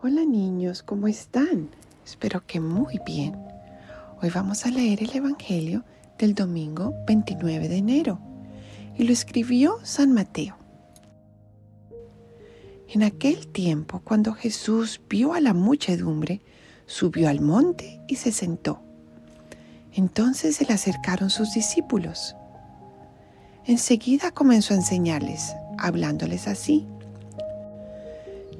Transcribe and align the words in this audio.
Hola 0.00 0.24
niños, 0.24 0.84
¿cómo 0.84 1.08
están? 1.08 1.70
Espero 2.06 2.46
que 2.46 2.60
muy 2.60 3.00
bien. 3.04 3.34
Hoy 4.22 4.30
vamos 4.30 4.64
a 4.64 4.70
leer 4.70 5.02
el 5.02 5.12
Evangelio 5.12 5.82
del 6.16 6.36
domingo 6.36 6.94
29 7.08 7.68
de 7.68 7.78
enero 7.78 8.20
y 8.96 9.02
lo 9.02 9.12
escribió 9.12 9.80
San 9.82 10.12
Mateo. 10.12 10.56
En 12.88 13.02
aquel 13.02 13.48
tiempo, 13.48 14.00
cuando 14.04 14.34
Jesús 14.34 15.00
vio 15.10 15.34
a 15.34 15.40
la 15.40 15.52
muchedumbre, 15.52 16.42
subió 16.86 17.28
al 17.28 17.40
monte 17.40 18.00
y 18.06 18.14
se 18.14 18.30
sentó. 18.30 18.80
Entonces 19.92 20.54
se 20.54 20.64
le 20.64 20.74
acercaron 20.74 21.28
sus 21.28 21.54
discípulos. 21.54 22.36
Enseguida 23.64 24.30
comenzó 24.30 24.74
a 24.74 24.76
enseñarles, 24.76 25.56
hablándoles 25.76 26.46
así. 26.46 26.86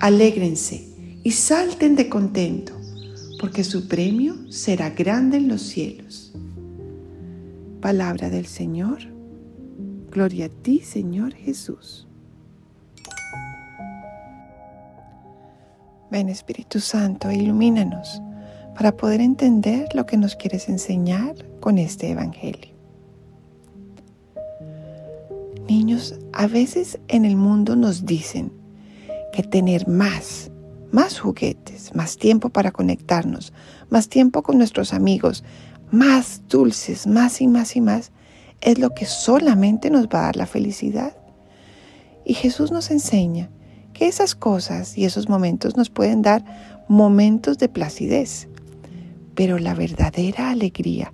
Alégrense 0.00 0.88
y 1.22 1.32
salten 1.32 1.94
de 1.94 2.08
contento, 2.08 2.72
porque 3.38 3.64
su 3.64 3.86
premio 3.86 4.50
será 4.50 4.88
grande 4.88 5.36
en 5.36 5.48
los 5.48 5.60
cielos. 5.60 6.32
Palabra 7.82 8.30
del 8.30 8.46
Señor. 8.46 9.00
Gloria 10.10 10.46
a 10.46 10.48
ti, 10.48 10.80
Señor 10.80 11.34
Jesús. 11.34 12.08
Ven 16.10 16.30
Espíritu 16.30 16.80
Santo, 16.80 17.30
ilumínanos 17.30 18.22
para 18.74 18.96
poder 18.96 19.20
entender 19.20 19.94
lo 19.94 20.06
que 20.06 20.16
nos 20.16 20.34
quieres 20.34 20.70
enseñar 20.70 21.34
con 21.60 21.76
este 21.76 22.10
Evangelio. 22.10 22.74
Niños, 25.68 26.18
a 26.32 26.46
veces 26.46 26.98
en 27.08 27.26
el 27.26 27.36
mundo 27.36 27.76
nos 27.76 28.06
dicen, 28.06 28.59
que 29.32 29.42
tener 29.42 29.88
más, 29.88 30.50
más 30.92 31.18
juguetes, 31.18 31.94
más 31.94 32.16
tiempo 32.16 32.48
para 32.48 32.72
conectarnos, 32.72 33.52
más 33.88 34.08
tiempo 34.08 34.42
con 34.42 34.58
nuestros 34.58 34.92
amigos, 34.92 35.44
más 35.90 36.42
dulces, 36.48 37.06
más 37.06 37.40
y 37.40 37.48
más 37.48 37.76
y 37.76 37.80
más, 37.80 38.12
es 38.60 38.78
lo 38.78 38.90
que 38.90 39.06
solamente 39.06 39.90
nos 39.90 40.06
va 40.06 40.20
a 40.20 40.26
dar 40.26 40.36
la 40.36 40.46
felicidad. 40.46 41.16
Y 42.24 42.34
Jesús 42.34 42.70
nos 42.70 42.90
enseña 42.90 43.48
que 43.92 44.06
esas 44.06 44.34
cosas 44.34 44.96
y 44.96 45.04
esos 45.04 45.28
momentos 45.28 45.76
nos 45.76 45.90
pueden 45.90 46.22
dar 46.22 46.44
momentos 46.88 47.58
de 47.58 47.68
placidez, 47.68 48.48
pero 49.34 49.58
la 49.58 49.74
verdadera 49.74 50.50
alegría 50.50 51.12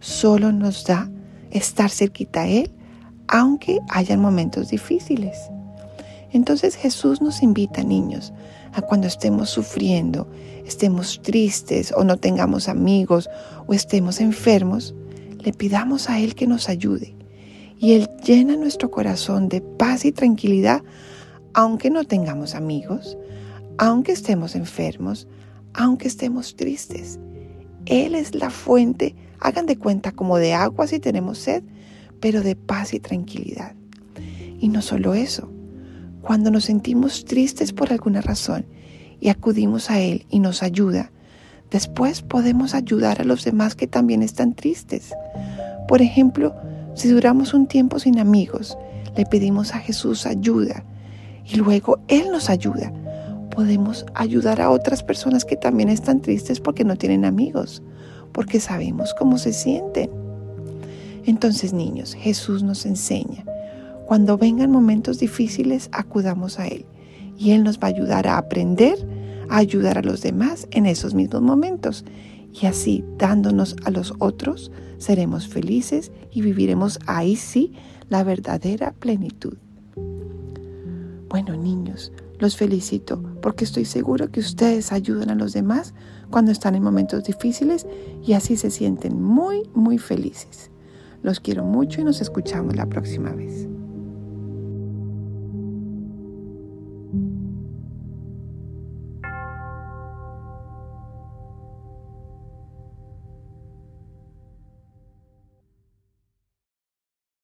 solo 0.00 0.52
nos 0.52 0.84
da 0.84 1.10
estar 1.50 1.90
cerquita 1.90 2.42
a 2.42 2.48
Él, 2.48 2.72
aunque 3.28 3.78
hayan 3.88 4.20
momentos 4.20 4.68
difíciles. 4.68 5.38
Entonces 6.32 6.76
Jesús 6.76 7.20
nos 7.20 7.42
invita, 7.42 7.82
niños, 7.82 8.32
a 8.72 8.80
cuando 8.82 9.06
estemos 9.06 9.50
sufriendo, 9.50 10.26
estemos 10.66 11.20
tristes 11.22 11.92
o 11.94 12.04
no 12.04 12.16
tengamos 12.16 12.68
amigos 12.68 13.28
o 13.66 13.74
estemos 13.74 14.20
enfermos, 14.20 14.94
le 15.38 15.52
pidamos 15.52 16.08
a 16.08 16.20
Él 16.20 16.34
que 16.34 16.46
nos 16.46 16.68
ayude. 16.68 17.14
Y 17.78 17.92
Él 17.92 18.08
llena 18.24 18.56
nuestro 18.56 18.90
corazón 18.90 19.48
de 19.48 19.60
paz 19.60 20.04
y 20.04 20.12
tranquilidad, 20.12 20.82
aunque 21.52 21.90
no 21.90 22.04
tengamos 22.04 22.54
amigos, 22.54 23.18
aunque 23.76 24.12
estemos 24.12 24.54
enfermos, 24.54 25.28
aunque 25.74 26.08
estemos 26.08 26.56
tristes. 26.56 27.18
Él 27.84 28.14
es 28.14 28.34
la 28.34 28.48
fuente, 28.48 29.14
hagan 29.40 29.66
de 29.66 29.76
cuenta 29.76 30.12
como 30.12 30.38
de 30.38 30.54
agua 30.54 30.86
si 30.86 30.98
tenemos 30.98 31.38
sed, 31.38 31.62
pero 32.20 32.42
de 32.42 32.56
paz 32.56 32.94
y 32.94 33.00
tranquilidad. 33.00 33.74
Y 34.60 34.68
no 34.68 34.80
solo 34.80 35.14
eso, 35.14 35.51
cuando 36.22 36.50
nos 36.50 36.64
sentimos 36.64 37.24
tristes 37.24 37.72
por 37.72 37.92
alguna 37.92 38.20
razón 38.20 38.64
y 39.20 39.28
acudimos 39.28 39.90
a 39.90 40.00
Él 40.00 40.24
y 40.30 40.38
nos 40.38 40.62
ayuda, 40.62 41.10
después 41.70 42.22
podemos 42.22 42.74
ayudar 42.74 43.20
a 43.20 43.24
los 43.24 43.44
demás 43.44 43.74
que 43.74 43.86
también 43.86 44.22
están 44.22 44.54
tristes. 44.54 45.12
Por 45.88 46.00
ejemplo, 46.00 46.54
si 46.94 47.08
duramos 47.08 47.54
un 47.54 47.66
tiempo 47.66 47.98
sin 47.98 48.18
amigos, 48.18 48.78
le 49.16 49.26
pedimos 49.26 49.74
a 49.74 49.78
Jesús 49.78 50.24
ayuda 50.24 50.84
y 51.44 51.56
luego 51.56 51.98
Él 52.08 52.30
nos 52.30 52.48
ayuda. 52.48 52.92
Podemos 53.50 54.06
ayudar 54.14 54.60
a 54.60 54.70
otras 54.70 55.02
personas 55.02 55.44
que 55.44 55.56
también 55.56 55.88
están 55.88 56.20
tristes 56.20 56.60
porque 56.60 56.84
no 56.84 56.96
tienen 56.96 57.24
amigos, 57.24 57.82
porque 58.32 58.60
sabemos 58.60 59.12
cómo 59.18 59.38
se 59.38 59.52
sienten. 59.52 60.08
Entonces, 61.26 61.72
niños, 61.72 62.14
Jesús 62.14 62.62
nos 62.62 62.86
enseña 62.86 63.44
cuando 64.12 64.36
vengan 64.36 64.70
momentos 64.70 65.18
difíciles, 65.18 65.88
acudamos 65.90 66.58
a 66.58 66.66
Él 66.66 66.84
y 67.38 67.52
Él 67.52 67.64
nos 67.64 67.78
va 67.78 67.84
a 67.84 67.92
ayudar 67.92 68.26
a 68.26 68.36
aprender, 68.36 68.98
a 69.48 69.56
ayudar 69.56 69.96
a 69.96 70.02
los 70.02 70.20
demás 70.20 70.68
en 70.70 70.84
esos 70.84 71.14
mismos 71.14 71.40
momentos. 71.40 72.04
Y 72.52 72.66
así, 72.66 73.06
dándonos 73.16 73.74
a 73.86 73.90
los 73.90 74.12
otros, 74.18 74.70
seremos 74.98 75.48
felices 75.48 76.12
y 76.30 76.42
viviremos 76.42 76.98
ahí 77.06 77.36
sí 77.36 77.72
la 78.10 78.22
verdadera 78.22 78.92
plenitud. 78.92 79.56
Bueno, 81.30 81.56
niños, 81.56 82.12
los 82.38 82.58
felicito 82.58 83.22
porque 83.40 83.64
estoy 83.64 83.86
seguro 83.86 84.30
que 84.30 84.40
ustedes 84.40 84.92
ayudan 84.92 85.30
a 85.30 85.34
los 85.34 85.54
demás 85.54 85.94
cuando 86.28 86.52
están 86.52 86.74
en 86.74 86.82
momentos 86.82 87.24
difíciles 87.24 87.86
y 88.22 88.34
así 88.34 88.58
se 88.58 88.70
sienten 88.70 89.22
muy, 89.22 89.62
muy 89.72 89.96
felices. 89.96 90.70
Los 91.22 91.40
quiero 91.40 91.64
mucho 91.64 92.02
y 92.02 92.04
nos 92.04 92.20
escuchamos 92.20 92.76
la 92.76 92.84
próxima 92.84 93.30
vez. 93.30 93.71